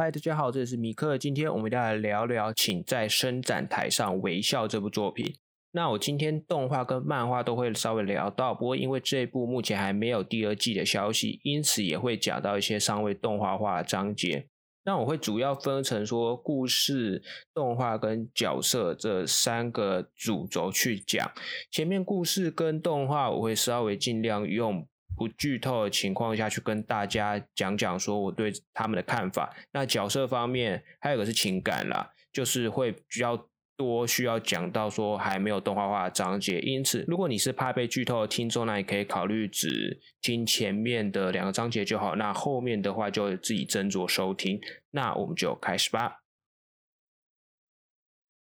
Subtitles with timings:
[0.00, 1.18] 嗨，大家好，这里是米克。
[1.18, 5.34] 今天我们要来聊聊《请在伸展台上微笑》这部作品。
[5.72, 14.46] 那我今天动画跟漫画都会稍微聊到，不过因为这部目前还没有第二季的消息，因此也会讲到一些尚未动画化的章节。
[14.84, 17.20] 那我会主要分成说故事、
[17.52, 21.28] 动画跟角色这三个主轴去讲。
[21.72, 24.86] 前面故事跟动画，我会稍微尽量用。
[25.16, 29.54] 不剧透的情况下去跟大家讲讲说我对他们的看法。
[29.72, 36.60] 那角色方面还有个是情感啦，就是会比较多需要讲到说还没有动画化的章节。
[36.60, 42.16] 因此，如果你是怕被剧透的听众，那你可以考虑只听前面的两个章节就好。
[42.16, 44.60] 那后面的话就自己斟酌收听。
[44.90, 46.20] 那我们就开始吧。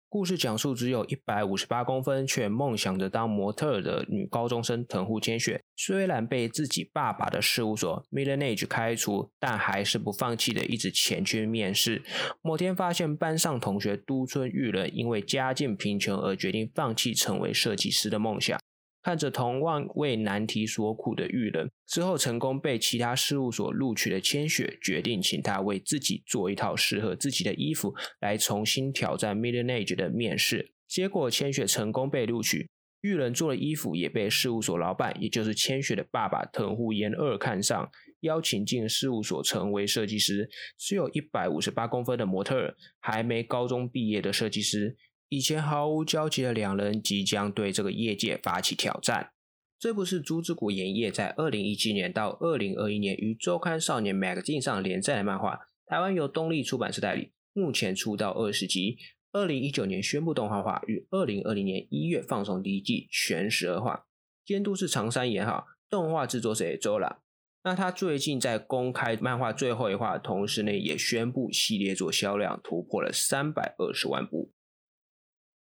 [0.10, 12.04] 故事讲述只有一百五十八公分，却梦想着当模特的女高中生藤户千雪，虽然被自己爸爸的事务所 Millenage 开除，但还是不放弃的，一直前去面试。
[12.42, 18.60] 某天发现班上同学都村玉人因为家境贫穷而决定放弃成为设计师的梦想。
[19.04, 30.74] 看着同样为难题所苦的玉人，之后成功被其他事务所录取的千雪，决定请他为自己做一套适合自己的衣服，来重新挑战 Million Age 的面试。
[30.90, 32.68] 结果千雪成功被录取，
[33.02, 37.90] 玉人做的衣服也被事务所老板，也就是千雪的爸爸藤户研二看上，
[38.22, 40.50] 邀请进事务所成为设计师。
[40.78, 44.98] 只有一百五十八公分的模特，还没高中毕业的设计师。
[45.30, 49.32] 以前毫无交集的两人即将对这个业界发起挑战。
[49.78, 58.98] 这部是朱之谷研业在二零一七年到二零二一年于周刊少年 Magazine 上连载的漫画，台湾由东立出版社代理，目前出到二十集。
[59.32, 64.06] 二零一九年宣布动画化，于二零二零年一月放送第一季全十二话。
[64.46, 67.22] 监督是长山也好，动画制作是周了。
[67.64, 74.54] 那他最近在公开漫画最后一话的同时呢，也宣布系列作销量突破了三百二十万部。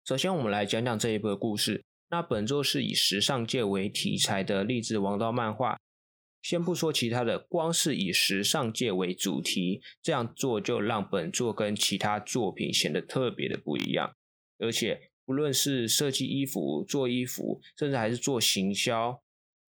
[0.05, 1.85] 首先，我们来讲讲这一部的故事。
[2.11, 5.79] 那本作是以时尚界为题材的励志王道漫画。
[6.45, 14.15] 先不说其他的，光是以时尚界为主题，这样做就让本作跟其他作品显得特别的不一样。
[14.59, 19.23] 而且，不论是设计衣服、做衣服，甚至还是做行销，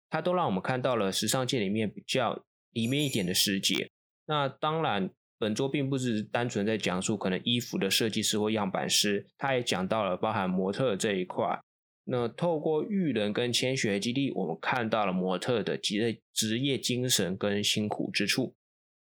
[0.10, 3.90] 它都让我们看到了时尚界里面比较里面一点的世界。
[4.26, 5.10] 那当然。
[5.38, 11.62] 本作并不是单纯在讲述可能衣服的设计师或样板师，他也讲到了包含模特这一块。
[12.08, 18.56] 那透过育人跟千雪基地，我们看到了模特的职职业精神跟辛苦之处。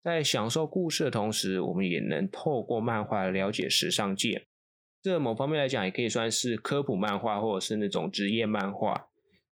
[0.02, 4.46] 在享受故事的同时，我们也能透过漫画了解时尚界。
[5.02, 9.08] 这某方面来讲，也可以算是科普漫画，或者是那种职业漫画。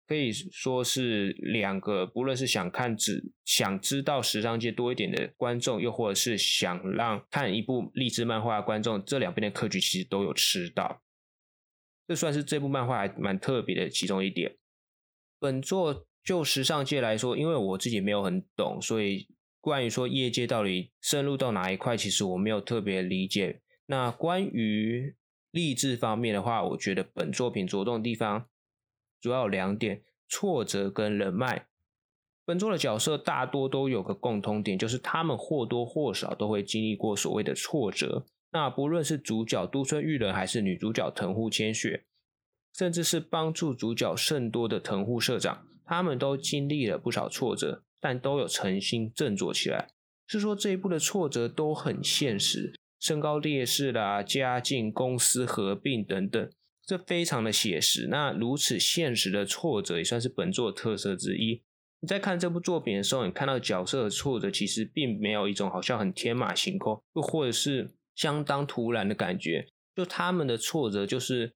[0.07, 11.02] 可以说是两个，不论是想看只想知道时尚界多一点的观众，又或者是想让看一部励志漫画的观众，这两边的客群其实都有吃到。
[12.07, 14.57] 这算是这部漫画还蛮特别的其中一点。
[15.39, 19.27] 本作就时尚界来说，因为我自己没有很懂，所以
[19.59, 23.61] 关于说业界到底深入到哪一块，其实我没有特别理解。
[23.85, 25.15] 那关于
[25.51, 28.47] 励志方面的话，我觉得本作品着重的地方。
[29.19, 31.67] 主要有两点：挫折跟人脉。
[32.45, 38.25] 本作的角色大多都有个共通点，就是他们或多或少都会经历过所谓的挫折。
[38.53, 42.05] 那不论是主角都村玉人，还是女主角藤户千雪，
[42.73, 49.89] 甚至是帮助主角甚多的藤户社长，他们都经历了不少挫折，但都有诚心振作起来。
[50.27, 56.49] 是说这一部的挫折都很现实，身高劣势啦、家境、公司合并等等。
[56.85, 61.63] 这非常的写实，那如此现实的挫折也算是本作特色之一。
[62.01, 69.67] 你在看这部作品的时候，你看到角色的挫折，其实并没有一种好像很天马行空，又或者是相当突然的感觉。
[69.95, 71.53] 就他们的挫折，就是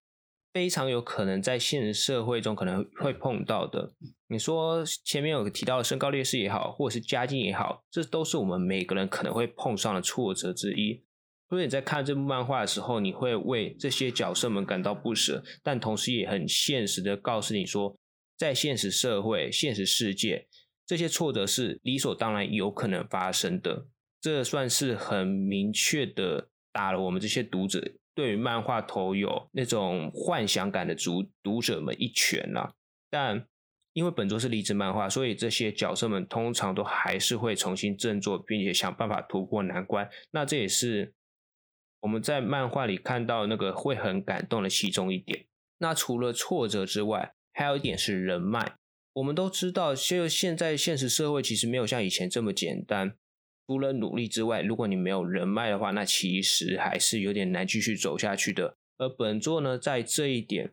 [0.54, 3.94] 非常有可能在现实社会中可能会碰到的。
[4.28, 11.04] 你说前面有提到身高劣势也好，或者是家境也好，这都是我们每个人可能会碰上的挫折之一。
[11.50, 17.98] 所以你在看这部漫画的时候，你会为这些角色们感到不舍，但同时也很现实的告诉你说，
[18.38, 20.48] 在现实社会、现实世界，
[20.86, 23.88] 这些挫折是理所当然有可能发生的。
[24.22, 32.76] 这算是很明确的打了我们这些读者对于漫画投有那种幻想感的读读者们一拳了。
[33.10, 33.48] 但
[33.94, 40.10] 因为本作是励志漫画，所以这些角色们通常都还是会重新振作，并且想办法突破难关。
[40.32, 41.14] 那这也是。
[42.02, 45.48] 我们在漫画里看到那个会很感动的其中一点。
[45.80, 48.78] 那除了挫折之外，还有一点是人脉。
[49.14, 53.16] 我们都知道，就现在现实社会其实没有像以前这么简单。
[53.68, 58.78] 除了努力之外，如果你没有人脉的话，那其实还是有点难继续走下去的。
[58.98, 60.72] 而本作呢，在这一点，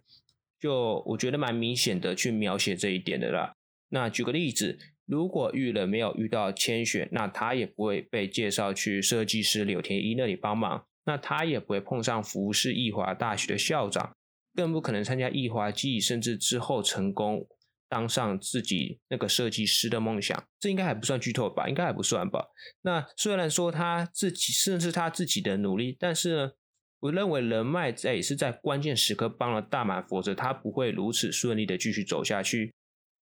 [0.60, 3.52] 就我觉得蛮明显的去描写这一点的啦。
[3.90, 14.16] 那举个例子，如果遇人没有遇到千雪，那他也不会被介绍去设计师柳田一那里帮忙，那他也不会碰上服饰艺华大学的校长，
[14.54, 17.46] 更不可能参加艺华季，甚至之后成功
[17.94, 20.44] 当上自己那个设计师的梦想。
[20.58, 21.68] 这应该还不算剧透吧？
[21.68, 22.48] 应该还不算吧？
[22.82, 26.52] 那虽然说他自己甚至他自己的努力，但是呢？
[27.00, 32.74] 我认为人脉在也是在关键时刻帮了大满，否则他不会如此顺利的继续走下去。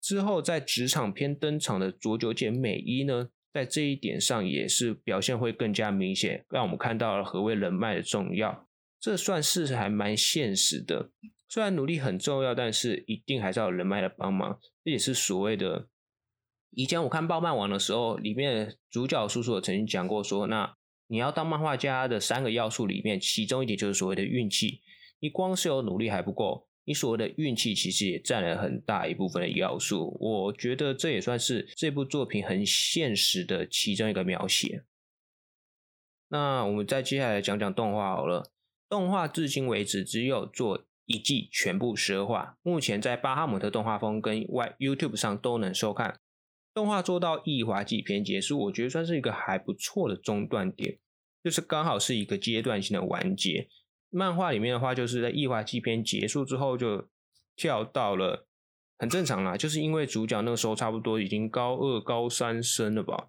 [0.00, 8.68] 之后在职场篇登场的佐久间美一呢，在这一点上也是表现会更加明显，让我们看到了何谓人脉的重要。
[9.00, 11.10] 这算是还蛮现实的。
[11.52, 14.58] 虽然努力很重要，但是一定还是要有人脉的帮忙。
[14.82, 15.88] 这也是所谓的
[16.70, 20.74] 以前我看《爆漫王》的时候，里面主角叔叔曾经讲过说，那。
[21.08, 24.80] 你要当漫画家的三个要素里面，其中一点就是所谓的运气。
[25.18, 30.16] 你光是有努力还不够，你所谓的运气其实也占了很大一部分的要素。
[30.18, 34.84] 我觉得这也算是这部作品很现实的其中一个描写。
[36.28, 38.50] 那我们再接下来讲讲动画好了。
[38.88, 46.18] 动画至今为止只有做一季全部十二话，目前在巴哈姆特动画风跟 Y YouTube 上都能收看。
[46.74, 50.98] 动画做到异华季篇结束，我觉得算是一个还不错的中断点。
[51.44, 53.68] 就是刚好是一个阶段性的完结。
[54.10, 57.08] 漫画里面的话，就是在异化季篇结束之后，就
[57.56, 58.46] 跳到了
[58.98, 63.28] 很正常啦，就是因为主角那个时候差不多已经高二、高三生了吧，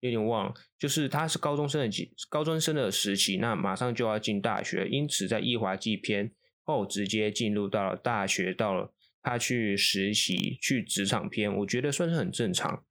[0.00, 0.54] 有点忘了。
[0.78, 6.32] 就是他是高中生的几高中生的时期，那马上就要进大学，因此在异华季篇
[6.66, 8.92] 后直接进入到了大学，到了
[9.22, 12.84] 他去实习、去职场篇，我觉得算是很正常。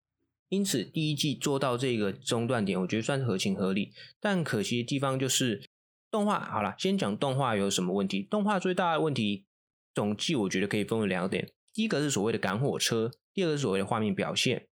[0.49, 3.91] 因此，第一季做到这个中断点，我觉得算是合情合理。
[4.19, 5.61] 但可惜的地方就是，
[6.09, 8.23] 动画好了，先讲动画有什么问题。
[8.23, 9.45] 动画最大的问题，
[9.93, 14.67] 总计我觉得可以分为两点：第一个是所谓的赶火车，第二个是所谓的画面表现。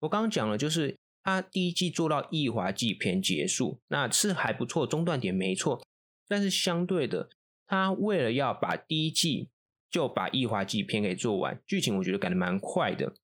[0.00, 5.82] 我刚刚讲了，就是它第一季做到异华季篇结束，那是还不错，中断点没错。
[6.26, 7.30] 但是相对的，
[7.66, 9.50] 他为了要把第一季
[9.90, 13.14] 就把异化季篇给做完，剧情我觉得改的蛮快的。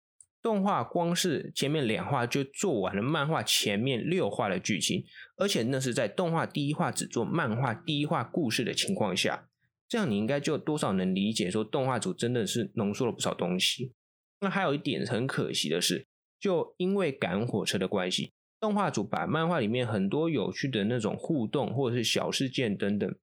[0.43, 5.05] 动画光是前面两话就做完了漫画前面六话的剧情，
[5.37, 9.49] 而且那是在动画第一话只做漫画第一话故事的情况下，
[9.87, 13.93] 这样你应该就多少能理解说动画组真的是浓缩了不少东西。
[14.41, 16.07] 那还有一点很可惜的是，
[16.41, 23.15] 就因为赶火车的关系，动画组把漫画里面很多有趣的那种互动或者是小事件等等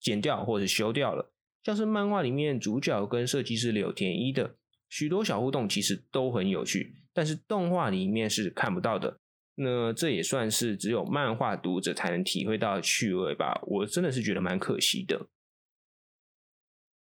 [0.00, 1.30] 剪掉或者修掉了，
[1.62, 4.56] 像是漫画里面主角跟设计师柳田一的。
[4.88, 9.20] 许多小互动其实都很有趣，但是动画里面是看不到的。
[9.54, 13.60] 那这也算是只有漫画读者才能体会到趣味吧？
[13.66, 15.28] 我真的是觉得蛮可惜的。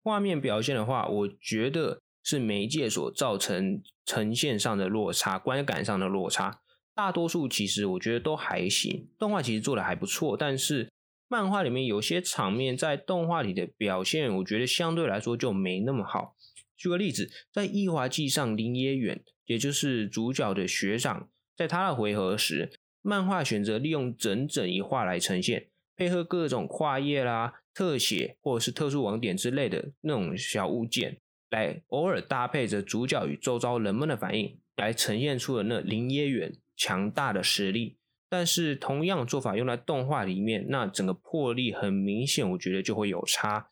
[0.01, 6.61] 画面表现的话，我觉得是媒介所造成呈现上的落差、观感上的落差。
[6.95, 10.89] 大多数其实我觉得都还行，动画其实做的还不错，但是
[11.27, 16.35] 漫画里面有些场面在动画里的表现，我觉得相对来说就没那么好。
[16.77, 22.71] 举个例子，在《异华记》上，林野远，也就是主角的学长，在他的回合时，
[23.01, 31.17] 漫画选择利用整整一画来呈现，配合各种跨页啦、特写或者是特殊网点之类的那种小物件，
[31.49, 37.97] 来偶尔搭配着主角与周遭人们的反应，来呈现出了那林野远强大的实力。
[38.29, 43.69] 但是同样做法用在动画里面，那整个魄力很明显，我觉得就会有差。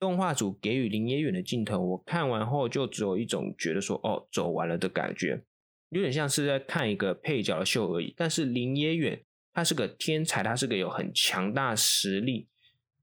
[0.00, 5.42] 动画组给予林野远的镜头，我看完后就只有一种觉得说，哦，走完了的感觉，
[5.90, 8.14] 有点像是在看一个配角的秀而已。
[8.16, 12.48] 但是林野远他是个天才，他是个有很强大实力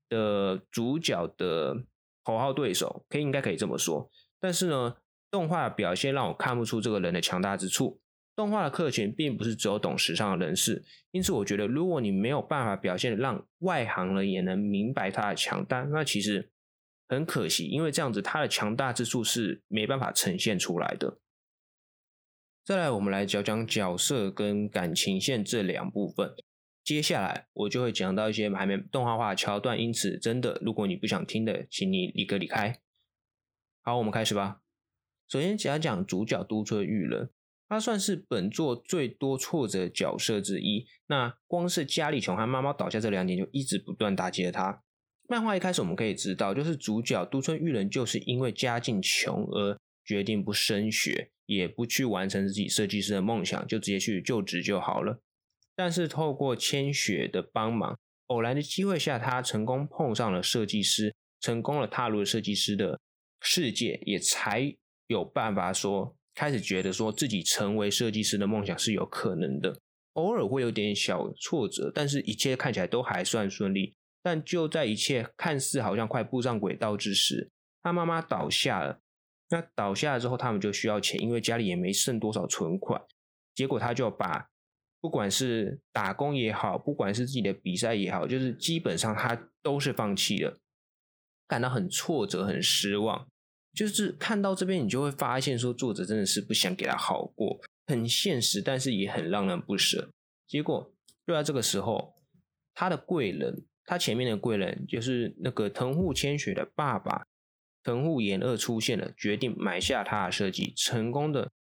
[0.07, 1.83] 的主角的
[2.23, 4.09] 头号对手，可以应该可以这么说。
[4.39, 4.95] 但是呢，
[5.29, 7.99] 动画表现让我看不出这个人的强大之处。
[8.35, 16.51] 动画的客群并不是只有懂时尚的人士，因此我觉得，如果你没有办法表现让外行人也能明白它的强大，那其实。
[17.07, 21.19] 很可惜，因为这样子它的强大之处是没办法呈现出来的。
[22.63, 26.33] 再来，我们来讲讲角色跟感情线这两部分。
[26.83, 32.75] 接下来我就会讲到一些还没动画化的桥段，因此真的，如果你不想听的，请你立刻离开。
[33.83, 34.61] 好，我们开始吧。
[35.27, 37.29] 首先讲讲主角都村玉人，
[37.67, 40.85] 他算是本作最多挫折角色之一。
[41.07, 44.81] 那光是家里穷和妈妈倒下这两点，就一直不断打击了他。
[45.27, 55.19] 漫画一开始我们可以知道，就是主角都村玉人就是因为家境穷而决定不升学，也不去完成自己设计师的梦想，就直接去就职就好了。
[55.75, 62.99] 但是透过千雪的帮忙，偶然的机会下，他成功碰上了设计师，成功了踏入了设计师的
[63.41, 64.75] 世界，也才
[65.07, 69.79] 有办法说开始觉得说自己成为设计师的梦想是有可能的。
[70.13, 73.95] 偶尔会有点小挫折，但是一切看起来都还算顺利。
[74.21, 77.49] 但就在一切看似好像快步上轨道之时，
[77.81, 78.99] 他妈妈倒下了。
[79.49, 83.01] 那倒下了之后，他们就需要钱，因为家里也没剩多少存款。
[83.53, 84.47] 结果他就把
[84.99, 90.57] 不管是打工也好，不管是自己的比赛也好，就是基本上他都是放弃了，
[91.47, 93.27] 感到很挫折、很失望。
[93.75, 100.09] 就是看到这边，你就会发现说，作者真的是不想给他好过，很现实，但是也很让人不舍。
[100.47, 100.93] 结果
[101.27, 102.15] 就在这个时候，
[102.73, 107.27] 他的贵人，他前面的贵人就是那个藤户千雪的爸爸。
[107.83, 111.51] 藤户研二出现了，决定买下他的设计，成功的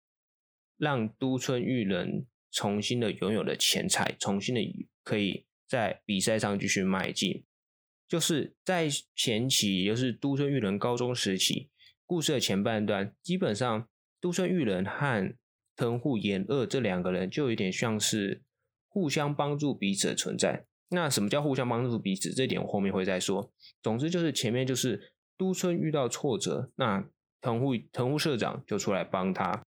[0.75, 4.61] 让都村裕人重新的拥有了钱财，重新的
[5.03, 7.43] 可以在比赛上继续迈进。
[8.07, 11.69] 就是在前期，也就是都村裕人高中时期，
[12.05, 13.87] 故事的前半段，基本上
[14.21, 15.35] 都村裕人和
[15.75, 18.43] 藤户研二这两个人就有点像是
[18.87, 20.65] 互相帮助彼此的存在。
[20.89, 22.31] 那什么叫互相帮助彼此？
[22.33, 23.51] 这点我后面会再说。
[23.81, 25.11] 总之就是前面就是。
[25.37, 27.09] 都村遇到挫折，那
[27.41, 29.65] 藤户藤户社长就出来帮他。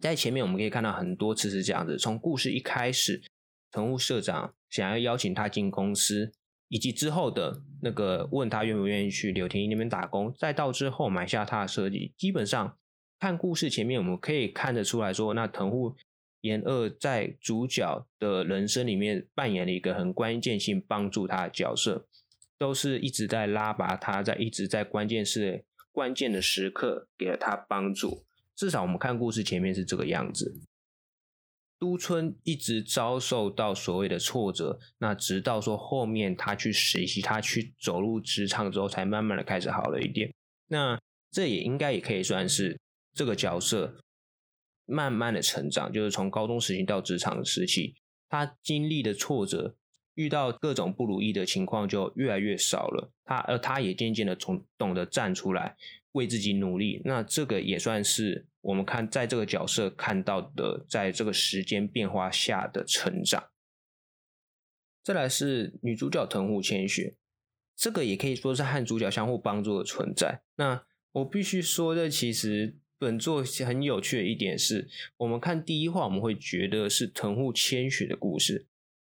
[0.00, 3.22] 在前面我们可以看到很多次是这样子，从故事一开始，
[3.70, 6.32] 藤户社长想要邀请他进公司，
[6.68, 12.12] 以及之后的那个问他愿不愿意去柳田一那边打工，再到之后买下他的设计。
[12.16, 12.76] 基本上
[13.18, 15.94] 看故事前面，我们可以看得出来说，那藤户
[16.40, 22.06] 研二在主角的人生里面扮演了一个很关键性帮助他的角色。
[22.56, 28.24] 都是一直在拉拔他，在一直在关键是关键的时刻给了他帮助。
[28.54, 30.60] 至少我们看故事前面是这个样子。
[31.84, 40.32] 都村一直遭受到所谓的挫折，那直到说后面他去实习，他去走入职场之后，才慢慢的开始好了一点。
[40.68, 40.98] 那
[41.30, 42.80] 这也应该也可以算是
[43.12, 43.96] 这个角色
[44.86, 47.94] 慢慢的成长，就是从高中时期到职场的时期，
[48.30, 49.76] 他经历的挫折。
[50.14, 55.76] 遇到各种不如意的情况就越来越少了，他而他也渐渐的从懂得站出来
[56.14, 63.50] 为自己努力，那这个也算是我们看在这个角色看到的，在这个时间变化下的成长。
[65.02, 67.16] 再来是女主角藤户千雪，
[67.76, 70.42] 这个也可以说是和主角相互帮助的存在。
[70.56, 78.66] 那我必须说的，其实本作很有趣的一点是，我们看第一话，我们会觉得是藤户千雪的故事。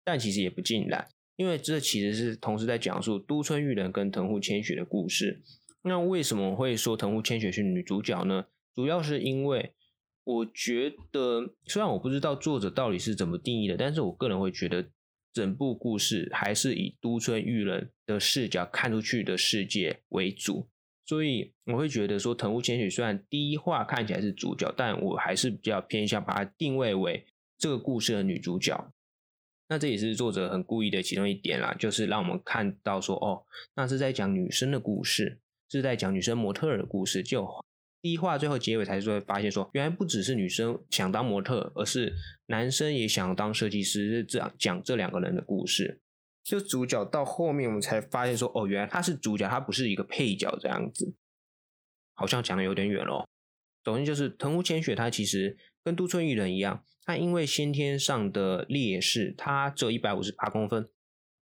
[0.05, 5.43] 但其实也不尽然，因为这其实是同时在讲述都村玉人跟藤户千雪的故事。
[5.83, 8.47] 那为什么会说藤户千雪是女主角呢？
[8.75, 9.75] 主要是因为
[10.25, 14.91] 我觉得，虽然我不知道作者到底是怎么定义的，但是我个人会觉得，
[15.33, 20.69] 整部故事还是以都村玉人的视角看出去的世界为主。
[21.07, 27.25] 所以我会觉得说，藤户千雪虽然第一话看起来是主角，但我还是比较偏向把它定位为
[27.57, 28.93] 这个故事的女主角。
[29.69, 35.41] 那这也是作者很故意的其中一点啦，就是让我们看到说，哦，那是在讲女生的故事，
[35.71, 37.23] 是在讲女生模特的故事。
[37.23, 37.47] 就
[38.01, 42.15] 第一话最后结尾才会发现说，原来不只是女生想当模特，而是
[42.47, 46.01] 男生也想当设计师，这样讲这两个人的故事。
[46.45, 51.15] 就主角到后面我们才发现说，哦，原来他是主角，他不是一个配角这样子。
[52.15, 53.27] 好像讲的有点远喽。
[53.85, 56.85] 总之就是藤屋千雪，他其实跟都村裕人一样。
[57.05, 60.89] 他因为先天上的劣势，他只有一百五十八公分，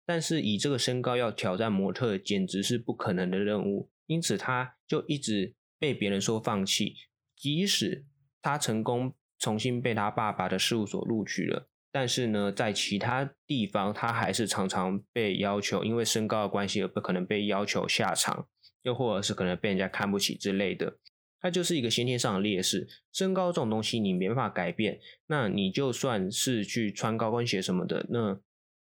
[0.05, 3.91] 但是以这个身高要挑战模特，简直是不可能的任务。
[4.07, 6.95] 因此，他就一直被别人说放弃。
[7.37, 8.07] 即使
[8.41, 18.49] 他成功重新被他爸爸的事务所录取了，但是呢，在其他地方，他还是常常被要求，因为身高的关系而不可能被要求下场，
[18.83, 20.99] 又或者是可能被人家看不起之类的。
[21.39, 24.99] 他就是一个先天上的劣势，身高这种东西你没办法改变。
[25.27, 28.41] 那你就算是去穿高跟鞋什么的，那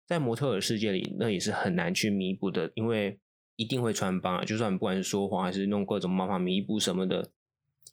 [0.05, 3.19] 在模特的世界里，那也是很难去弥补的，因为
[3.57, 4.45] 一定会穿帮啊。
[4.45, 7.29] 就算不管是说谎还是弄各种方法弥补什么的，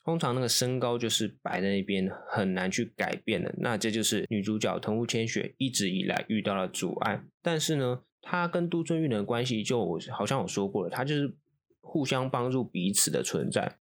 [0.05, 3.53] 通常那个身高就是摆在那边，很难去改变的。
[3.59, 7.25] 那这就是女主角藤户千雪一直以来遇到的阻碍。
[7.43, 11.35] 但是呢，她跟都尊玉的关系就我好像我说过了，她就是
[11.81, 13.79] 互相帮助彼此的存在。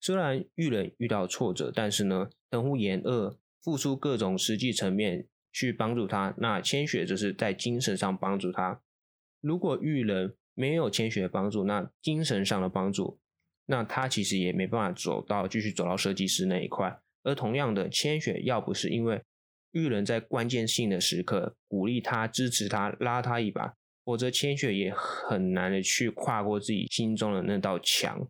[0.00, 6.34] 虽然玉人遇到挫折，但是呢，藤户研二付出各种实际层面去帮助他。
[6.38, 8.80] 那千雪就是在精神上帮助他。
[9.42, 13.18] 如果玉人没有千雪的帮助，那精神上的帮助，
[13.64, 17.00] 那他其实也没办法走到继续走到设计师那一块。
[17.22, 19.22] 而同样的，千雪要不是因为
[19.72, 23.74] 玉人在关键性的时刻鼓励他、支持他、拉他一把，
[24.04, 28.28] 否则千雪也很难的去跨过自己心中的那道墙，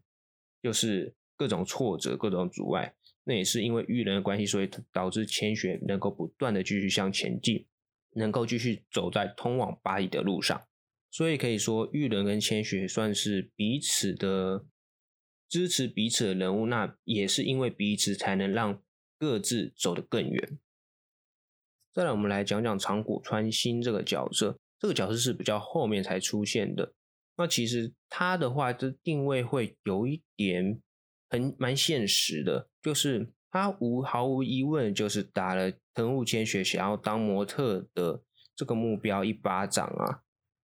[0.63, 2.95] 就是各种挫折、各种阻碍。
[3.25, 7.67] 那也是因为玉人的关系，所以导致千雪能够不断的继续向前进，
[8.15, 10.61] 能够继续走在通往巴黎的路上。
[11.11, 14.65] 所以可以说，玉人跟千雪算是彼此的
[15.49, 16.67] 支持彼此的人物。
[16.67, 18.81] 那也是因为彼此，才能让
[19.19, 20.59] 各自走得更远。
[21.93, 24.57] 再来，我们来讲讲长谷川新这个角色。
[24.79, 26.95] 这个角色是比较后面才出现的。
[27.37, 30.81] 那其实他的话，这定位会有一点
[31.29, 38.23] 很蛮现实的，就是他无毫无疑问就是打了藤户千雪想要当模特的
[38.55, 40.23] 这个目标一巴掌啊。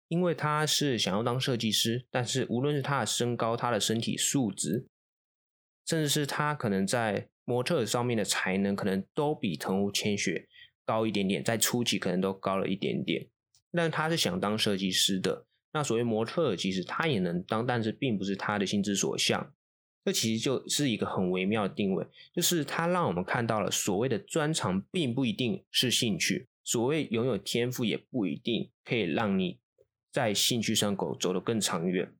[0.08, 4.86] 因为他是想要当设计师，但是无论是他的身高、他的身体素质，
[5.86, 10.46] 甚至是他可能在模特上面的才能，可能都比藤屋千雪
[10.84, 13.28] 高一点点，在初期可能都高了一点点。
[13.72, 19.52] 但他是想当设计师的，那所谓模特其实他也能当，但是并不是他的心之所向。
[20.04, 29.58] 这其实就是一个很微妙的定位，就是他让我们看到了所谓的专长并不一定是兴趣，所谓拥有天赋也不一定可以让你。
[30.14, 32.14] 在兴趣上走走得更长远，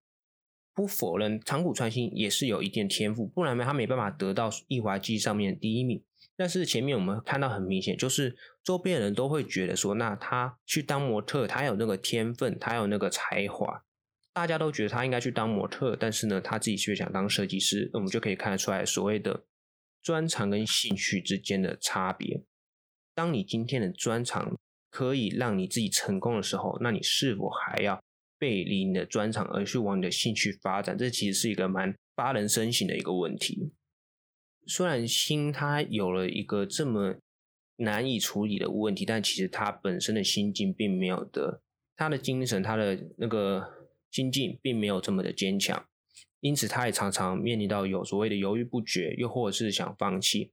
[0.74, 6.02] 不否认长谷川新也是有一定天赋，不然呢他没办法得到易滑季上面第一名。
[6.34, 13.84] 但是前面我们看到很明显，就是周边人都会觉得说，那他去当模特，他有那个天分，他有那个才华，
[14.32, 19.44] 大家都觉得他应该去当模特，但是呢他自己却想当设计师，我们就可以看得出来所谓的
[20.02, 22.42] 专长跟兴趣之间的差别。
[23.14, 24.58] 当你今天的专长，
[24.94, 28.00] 可以让你自己成功的时候，那你是否还要
[28.38, 30.96] 背离你的专长而去往你的兴趣发展？
[30.96, 33.72] 这其实是一个蛮发人深省的一个问题。
[34.68, 37.16] 虽然心他有了一个这么
[37.78, 41.60] 难以处理的问题，但其实他本身的心境并没有的，
[41.96, 43.66] 他的精神，他的那个
[44.12, 45.84] 心境并没有这么的坚强，
[46.38, 50.52] 因此他也常常面临到有所谓的犹豫不决，又或者是想放弃。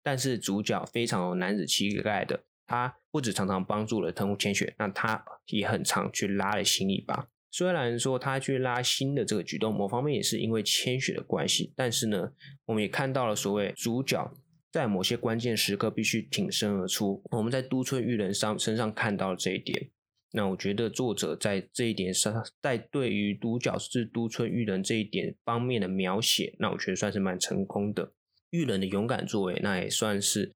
[0.00, 2.44] 但是主角非常有男子气概的。
[2.70, 7.26] 他不止常常帮助了藤户千雪，那他也很常去拉了新一把。
[7.50, 12.30] 虽然说他去拉新的这个举动，某方面也是因为千雪的关系，但是呢，
[12.66, 14.32] 我们也看到了所谓主角
[14.70, 17.20] 在某些关键时刻必须挺身而出。
[17.32, 19.90] 我们在都村玉人上身上看到了这一点。
[20.30, 28.12] 那我觉得作者在这一点上，在对于独角是都村玉人这一点方面的描写，那我觉得算是蛮成功的。
[28.50, 30.52] 玉人的勇敢作为，那也算是。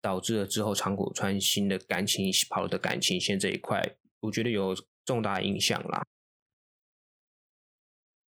[0.00, 6.06] 导致了之后长谷川新的感情跑的感情线这一块，我觉得有重大影响啦。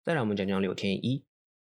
[0.03, 1.23] 再来，我们讲讲柳田一。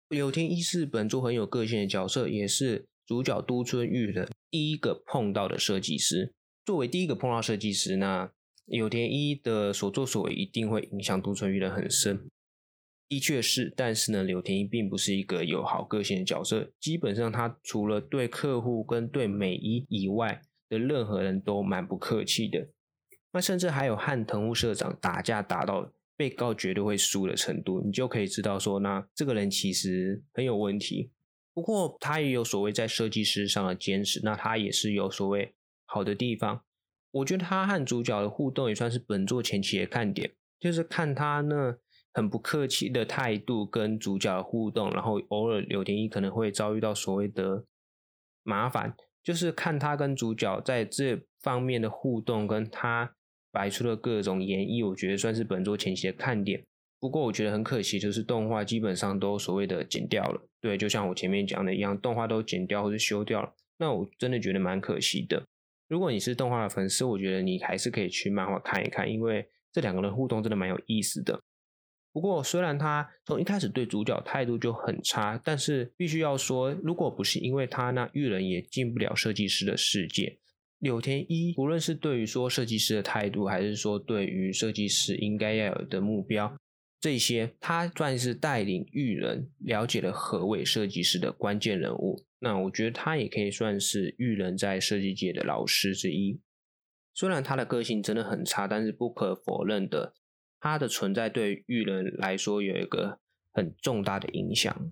[0.08, 6.34] 柳田一是本作很有个性的角色，也是主角都村玉的第一个碰到的设计师。
[6.64, 8.32] 作为第一个碰到设计师，那
[8.64, 12.28] 柳田一的所作所为一定会影响都村玉的很深。
[13.14, 16.72] 的确是，但是呢，柳田一并不是一个有好个性的角色。
[16.80, 22.66] 基本上，他除了对客户跟对美一以外的任何人都蛮不客气的。
[23.32, 31.12] 那甚至还有和藤屋社长打架打到被告绝对会输的程度，你就可以知道说，那这个人其实很有问题。
[31.52, 36.64] 不过，他也有所谓在设计师上的坚持，那他也是有所谓好的地方。
[37.12, 41.76] 我觉得他和主角的互动也算是本作前期的看点，就是看他呢。
[42.14, 47.64] 很不客气的态度跟主角互动，然后偶尔柳田一可能会遭遇到所谓的
[48.44, 53.14] 麻烦，就是看他跟主角在这方面的互动，跟他
[53.50, 56.64] 摆出的各种演绎，我觉得算是本作前期的看点。
[57.00, 60.48] 不过我觉得很可惜，就是动画基本上都所谓的剪掉了。
[60.60, 65.44] 对，就像我前面讲的一样，动画都剪掉或是修掉了，那我真的觉得蛮可惜的。
[65.88, 71.38] 如果你是动画的粉丝，我觉得你还是可以去漫画看一看，因为这两个人互动真的蛮有意思的。
[72.14, 80.38] 不过，虽然他从一开始对主角态度就很差，但是必须要说，如果不是因为他，那玉人也进不了设计师的世界。
[80.78, 86.56] 柳田一，无论是对于说设计师的态度，还是说对于设计师应该要有的目标，
[87.00, 92.24] 这些他算是带领玉人了解了何为设计师的关键人物。
[92.38, 96.40] 那我觉得他也可以算是玉人在设计界的老师之一。
[97.12, 100.14] 虽然他的个性真的很差，但是不可否认的。
[100.64, 103.20] 它的存在对玉人来说有一个
[103.52, 104.90] 很重大的影响。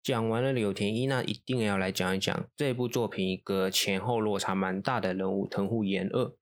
[0.00, 6.32] 讲完了柳田一，那一定要来讲一讲这部作品一个前后落差蛮大的人物藤户研二。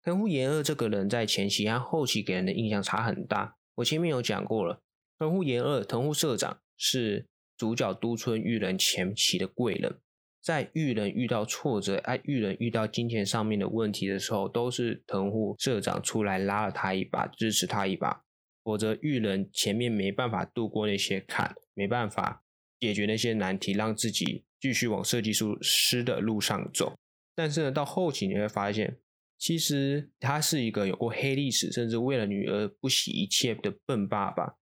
[0.00, 3.56] 藤户研二这个人在前期和后期给人的印象差很大。
[3.74, 4.80] 我前面有讲过了，
[5.18, 9.98] 藤户研二藤户社长是主角都村玉人前期的贵人，
[10.44, 18.22] 在玉人遇到挫折，哎，玉人遇到金钱上面的问题的时候，都是藤户社长出来拉了他一把，支持他一把。
[18.62, 22.44] 否则，玉人前面没办法度过那些坎，没办法
[22.78, 26.94] 解决那些难题，让自己继续往设计师的路上走。
[27.34, 28.98] 但是呢，到后期你会发现，
[29.38, 34.56] 其实他是一个有过黑历史，甚至为了女儿不惜一切的笨爸爸。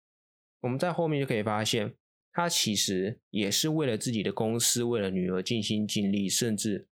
[0.61, 1.97] 我们在后面就可以发现。
[2.33, 6.87] 他其实也是为了自己的公司，为了女儿尽心尽力，甚至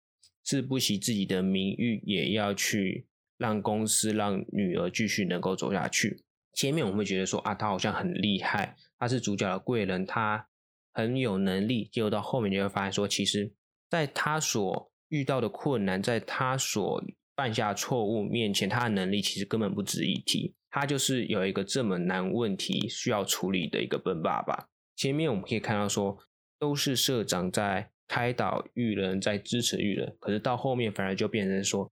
[0.43, 3.06] 是不惜自己的名誉，也要去
[3.38, 6.23] 让公司、让女儿继续能够走下去。
[6.54, 10.47] 前面我们会觉得说啊，他好像很厉害，他是主角的贵人，他
[10.91, 11.88] 很有能力。
[11.91, 13.54] 结果到后面就会发现说，其实
[13.89, 17.04] 在他所遇到的困难，在他所
[17.36, 20.56] 犯下错误面前，他的能力其实根本不值一提。
[20.71, 24.69] 他就是有一个这么难问题需要处理的一个笨爸爸。
[24.97, 26.17] 前面我们可以看到说，
[26.57, 31.91] 都是社长在开导玉人，在支持玉人，可是到后面反而就变成说，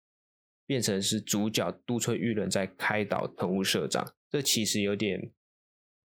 [0.65, 5.29] 变成是主角督促玉人在开导藤屋社长，这其实有点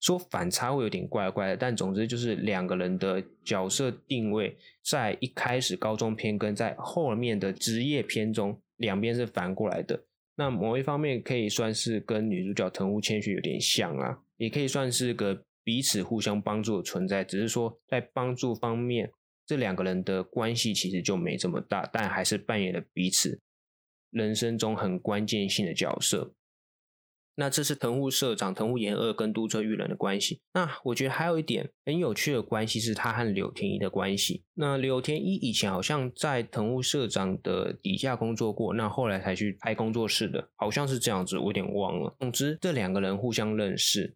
[0.03, 10.05] 说反差会有点怪怪的，但总之就是两个人的角色定位，在一开始高中篇跟在后面的职业篇中，两边是反过来的。
[10.37, 15.43] 那某一方面可以算是跟女主角藤屋千雪有点像啊，也可以算是个。
[15.65, 19.13] 彼此互相帮助的存在，只是说在帮助方面，
[19.47, 23.41] 这两个人的关系其实就没这么大，但还是扮演了彼此
[24.11, 26.35] 人生中很关键性的角色。
[27.35, 30.43] 那这是藤户社长藤户研二跟都车玉人的关系。
[30.53, 34.45] 那我觉得还有一点很有趣的关系是他和柳田一的关系。
[34.53, 42.15] 那柳田一以前好像在藤户社长的底下工作过，那后来才去开工作室的，好像是这样子，我有点忘了。
[42.21, 44.15] 总之，这两个人互相认识。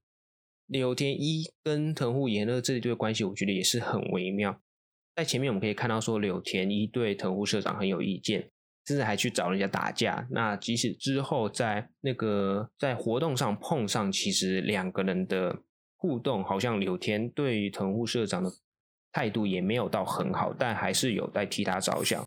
[0.66, 4.60] 柳田一跟藤户研二这一对关系，我觉得也是很微妙。
[5.14, 8.50] 在前面我们可以看到说，柳田一对藤户社长很有意见，
[8.86, 10.26] 甚至还去找人家打架。
[10.30, 15.62] 那即使之后在那个在活动上碰上，其实两个人的
[15.96, 18.50] 互动，好像柳田对于藤户社长的
[19.12, 22.22] 态度也没有到很好，但还是有在替他着想。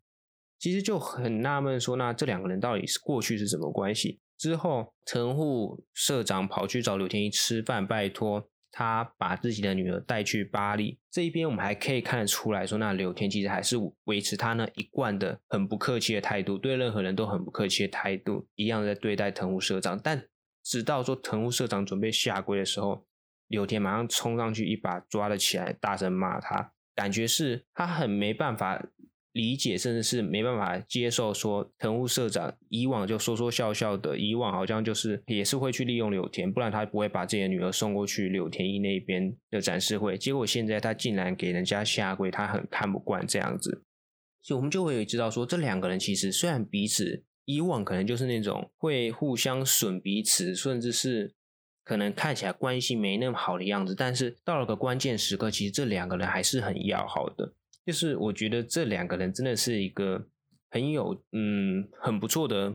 [0.58, 4.20] 其实就很纳闷说，那这两个人到底是过去是什么关系？
[4.40, 10.98] 之后，陈户社长跑去找柳天一吃饭，拜托他把自己的女儿带去巴黎。
[11.12, 13.76] 这一边我们还可以看得出来说，那柳天其实还是
[14.06, 20.00] 维持他那一贯的很不客气的态度，对任何人都很不客气的态度，一样在对待藤户社长。
[20.02, 20.24] 但
[20.64, 23.06] 直到说藤户社长准备下跪的时候，
[23.48, 28.82] 柳田马上冲上去一把抓了起来，大声骂他，感觉是他很没办法。
[29.32, 40.18] 理解甚至是没办法接受，说藤屋社长以往就说说笑笑的，以往好像就是也是会去利用柳田，不然他不会把自己的女儿送过去柳田一那边的展示会。
[40.18, 43.84] 结果现在他竟然给人家下跪，他很看不惯这样子。
[44.42, 51.36] 所以我们就会知道说，这两个人其实虽然彼此以往可能就是那种会互相损彼此，甚至是
[51.84, 57.54] 可能看起来关系没那么好的样子，但是到了个关键时刻，其实这两个人还是很要好的。
[57.86, 60.28] 就是我觉得这两个人真的是一个
[60.70, 62.74] 很有嗯很不错的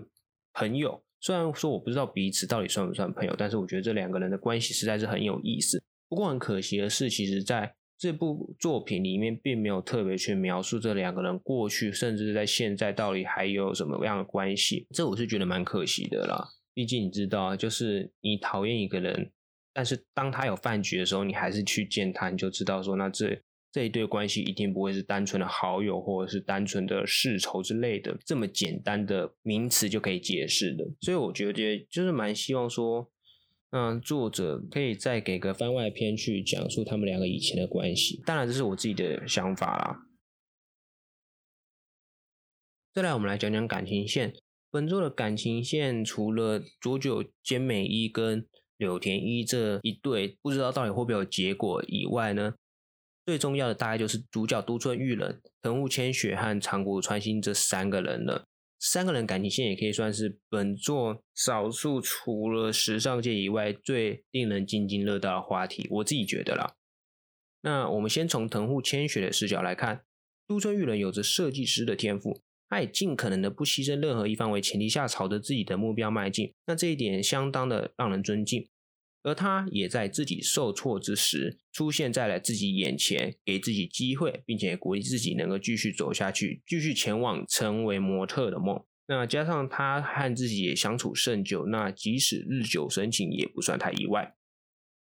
[0.52, 1.04] 朋友。
[1.20, 5.82] 虽然说我不知道彼此到底算不算朋友，但是我觉得这两个人的关系实在是很有意思。
[6.08, 14.86] 不过很可惜的是，其实在这部作品里面并没有特别去描述这两个人过去，甚至在现在到底还有什么样的关系。
[14.90, 16.48] 这我是觉得蛮可惜的啦。
[16.74, 19.30] 毕竟你知道，就是你讨厌一个人，
[19.72, 23.40] 但是当他有饭局的时候，你还是去见他，你就知道说那这。
[23.74, 30.84] 这一对关系一定不会是单纯的好友，或者是单纯的世仇之类的，这么简单的名词就可以解释的。
[31.00, 33.10] 所以我觉得就是蛮希望说，
[33.70, 38.22] 嗯，作者可以再给个番外篇去讲述他们两个以前的关系。
[38.24, 40.06] 当然，这是我自己的想法啦。
[42.92, 44.36] 再来，我们来讲讲感情线。
[44.70, 52.54] 本作的感情线除了佐久间美一跟柳田一这一对，不知道到底会不会有结果以外呢？
[53.26, 58.44] 最重要的大概就是主角都村玉人、藤户千雪和长谷川新这三个人了。
[58.78, 65.88] 三个人感情线也可以算是本作少数除了时尚界以外最令人津津乐道的话题。
[65.90, 66.74] 我自己觉得啦。
[67.62, 70.02] 那我们先从藤户千雪的视角来看，
[70.46, 76.52] 都村玉人有着设计师的天赋，他也尽可能的不牺牲任何一方为前提下朝着自己的目标迈进。
[76.66, 78.68] 那这一点相当的让人尊敬。
[79.24, 88.84] 而他也在自己受挫之时出现在了自己眼前，给自己机会，并且鼓励自己能够继续走下去，继续前往成为模特的梦。
[89.06, 94.36] 那加上他和自己也相处甚久，那即使日久生情也不算太意外。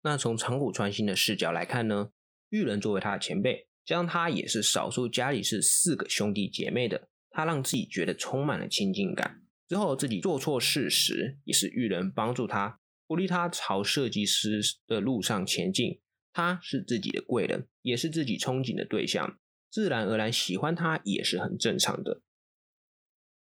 [0.02, 2.10] 那从长谷川新的视角来看呢，
[2.48, 9.42] 玉人作为他的前辈，加上他也是少数家里是四个兄弟姐妹的，他让自己觉得充满了亲近感。
[9.68, 16.00] 之后自己做错事时，也是玉人帮助他，鼓励他朝设计师的路上前进。
[16.32, 19.38] 他是自己的贵人，也是自己憧憬的对象，
[19.70, 22.20] 自然而然喜欢他也是很正常的。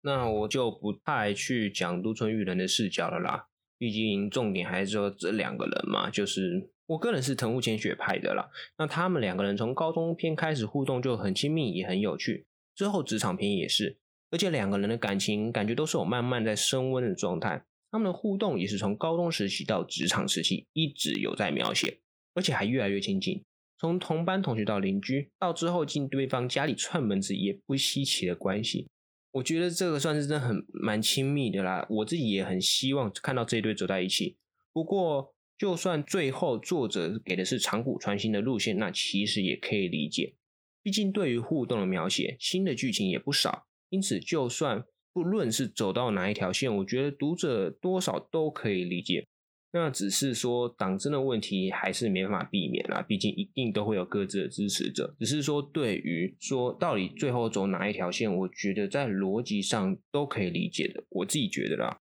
[0.04, 8.50] 那我就不太去讲都村玉人的视角了啦，毕竟重点还是说这两个人嘛，就是我个人是藤户千雪派的啦。
[8.78, 14.00] 那他们两个人从高中篇开始互动就很亲密，也很有趣，之后职场篇也是，
[14.32, 17.66] 而且两个人的感情感觉都是有慢慢在升温的状态。
[17.92, 22.00] 他们的互动也是从高中时期到职场时期一直有在描写，
[22.34, 23.44] 而且还越来越亲近，
[23.78, 28.88] 从同班同学到邻居，到之后进对方家里串门子也不稀奇的关系。
[29.32, 34.38] 我觉得这个算是真的很蛮亲密的啦，我自己也很希望看到这一对走在一起。
[34.74, 40.36] 不过，就算最后作者给的是长谷川新的路线，那其实也可以理解。
[40.82, 44.86] 毕竟对于互动的描写，新的剧情也不少，因此就算
[45.18, 49.26] 不论是走到哪一条线，我觉得读者多少都可以理解。
[49.72, 55.16] 那只是说党争的问题还是没办法避免啦，毕竟一定都会有各自的支持者。
[55.20, 61.98] 只是说对于说到底最后走哪一条线，我觉得在逻辑上都可以理解的，我自己觉得啦。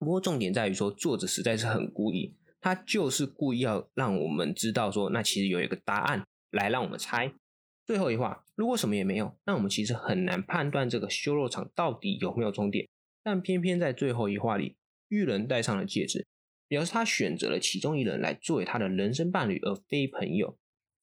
[0.00, 7.32] 不过重点在于说作者实在是很故意，他就是故意要让我们知道说，那其实有一个答案来让我们猜。
[7.90, 12.88] 最后一话如果什么也没有，那我们其实很难判断这个修肉场到底有没有终点。
[13.24, 14.76] 但偏偏在最后一话里，
[15.08, 16.24] 玉人戴上了戒指。
[16.68, 20.56] 表示他选择了其中一人来作为他的人生伴侣，而非朋友。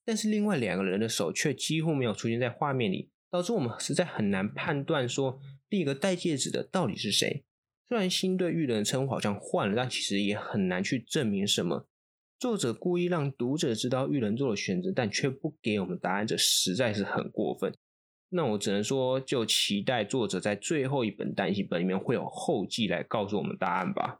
[0.05, 7.43] 但是另外两个人的手却几乎没有出现在画面里，导致我们实在很难判断说第一个戴戒指的到底是谁。
[7.89, 11.85] 虽然新对玉人的称呼好像换了，但其实也很难去证明什么。
[12.39, 17.73] 作者故意让读者知道玉人做了选择，但却不给我们答案，这实在是很过分。
[18.29, 24.19] 那我只能说，就期待作者在最后一本单行本里面会有后记来告诉我们答案吧。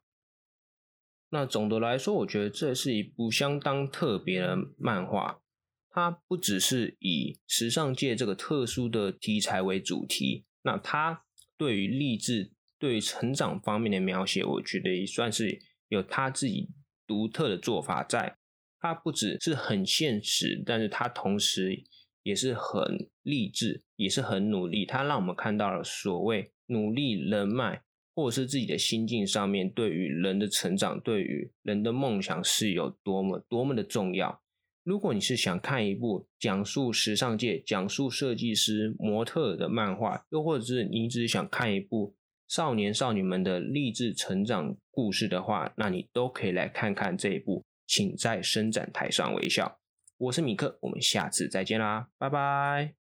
[1.30, 5.42] 那总的来说，我觉得这是一部相当特别的漫画。
[5.90, 11.24] 它不只是以时尚界这个特殊的题材为主题，那它
[11.58, 16.70] 对于励志、对于成长方面的描写，我觉得也算是有他自己
[17.08, 18.38] 独特的做法在。
[18.80, 21.84] 它不只是很现实，但是它同时
[22.22, 24.86] 也是很励志，也是很努力。
[24.86, 27.82] 它让我们看到了所谓努力人脉。
[28.18, 34.42] 或者是自己的心境上面，对于人的成长，对于人的梦想是有多么多么的重要。
[34.84, 42.16] 如果你是想看一部讲述时尚界、讲述设计师、模特的漫画，又或者是你只是想看一部
[42.48, 47.64] 少年少女们的励志成长故事的话，那你都可以来看看这一部。
[47.86, 49.80] 请在伸展台上微笑。
[50.18, 53.07] 我是米克，我们下次再见啦，拜拜。